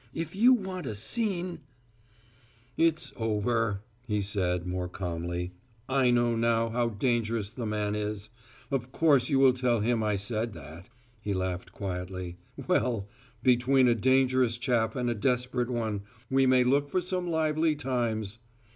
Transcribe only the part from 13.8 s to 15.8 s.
a dangerous chap and a desperate